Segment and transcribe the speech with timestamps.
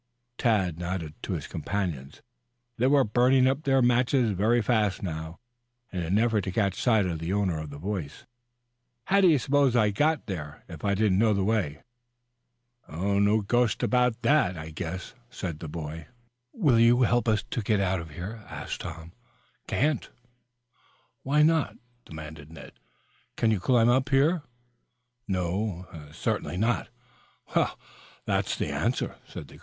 [0.39, 2.23] Tad nodded to his companions.
[2.75, 5.37] They were burning up their matches very fast now
[5.93, 8.25] in an effort to catch sight of the owner of the voice.
[9.05, 11.83] "How did you suppose I got there if I didn't know the way?"
[12.89, 16.07] "No ghost about that, I guess," said the boy.
[16.51, 19.11] "Will you help us to get out of here?" asked Tom.
[19.67, 20.09] "Can't."
[21.21, 22.71] "Why not?" demanded Ned.
[23.37, 24.41] "Can you climb up here?"
[25.27, 26.89] "No, certainly not."
[27.55, 27.77] "Well,
[28.25, 29.15] that's the answer."